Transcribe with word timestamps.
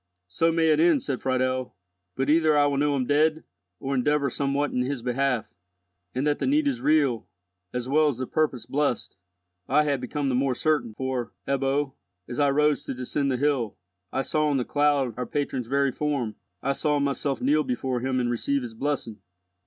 "So 0.27 0.51
may 0.51 0.69
it 0.69 0.79
end," 0.79 1.03
said 1.03 1.21
Friedel, 1.21 1.75
"but 2.15 2.27
either 2.27 2.57
I 2.57 2.65
will 2.65 2.77
know 2.77 2.95
him 2.95 3.05
dead, 3.05 3.43
or 3.79 3.93
endeavour 3.93 4.31
somewhat 4.31 4.71
in 4.71 4.81
his 4.81 5.03
behalf. 5.03 5.53
And 6.15 6.25
that 6.25 6.39
the 6.39 6.47
need 6.47 6.67
is 6.67 6.81
real, 6.81 7.27
as 7.71 7.87
well 7.87 8.07
as 8.07 8.17
the 8.17 8.25
purpose 8.25 8.65
blessed, 8.65 9.15
I 9.69 9.83
have 9.83 10.01
become 10.01 10.27
the 10.29 10.33
more 10.33 10.55
certain, 10.55 10.95
for, 10.95 11.33
Ebbo, 11.47 11.93
as 12.27 12.39
I 12.39 12.49
rose 12.49 12.81
to 12.85 12.95
descend 12.95 13.31
the 13.31 13.37
hill, 13.37 13.77
I 14.11 14.23
saw 14.23 14.47
on 14.47 14.57
the 14.57 14.65
cloud 14.65 15.13
our 15.17 15.27
patron's 15.27 15.67
very 15.67 15.91
form—I 15.91 16.71
saw 16.71 16.97
myself 16.97 17.39
kneel 17.39 17.63
before 17.63 17.99
him 17.99 18.19
and 18.19 18.27
receive 18.31 18.63
his 18.63 18.73
blessing." 18.73 19.21